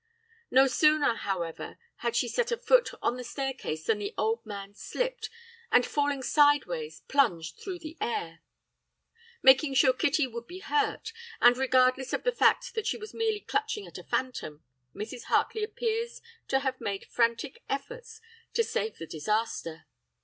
No 0.49 0.65
sooner, 0.65 1.13
however, 1.13 1.77
had 1.97 2.15
she 2.15 2.27
set 2.27 2.51
a 2.51 2.57
foot 2.57 2.89
on 3.03 3.17
the 3.17 3.23
staircase 3.23 3.83
than 3.85 3.99
the 3.99 4.15
old 4.17 4.43
man 4.47 4.73
slipped, 4.73 5.29
and, 5.71 5.85
falling 5.85 6.23
sideways, 6.23 7.03
plunged 7.07 7.59
through 7.59 7.77
the 7.77 7.99
air. 8.01 8.41
"Making 9.43 9.75
sure 9.75 9.93
Kitty 9.93 10.25
would 10.25 10.47
be 10.47 10.57
hurt, 10.57 11.13
and 11.39 11.55
regardless 11.55 12.13
of 12.13 12.23
the 12.23 12.31
fact 12.31 12.73
that 12.73 12.87
she 12.87 12.97
was 12.97 13.13
merely 13.13 13.41
clutching 13.41 13.85
at 13.85 13.99
a 13.99 14.03
phantom, 14.03 14.63
Mrs. 14.95 15.25
Hartley 15.25 15.63
appears 15.63 16.19
to 16.47 16.61
have 16.61 16.81
made 16.81 17.05
frantic 17.05 17.61
efforts 17.69 18.19
to 18.55 18.63
stay 18.63 18.89
the 18.89 19.05
disaster. 19.05 19.85